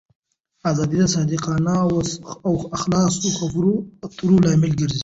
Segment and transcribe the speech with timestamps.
[0.59, 1.75] دا آزادي د صادقانه
[2.45, 3.73] او خلاصو خبرو
[4.05, 4.99] اترو لامل کېږي.